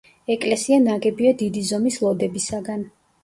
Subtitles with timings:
[0.35, 2.85] ეკლესია ნაგებია დიდი ზომის ლოდებისაგან.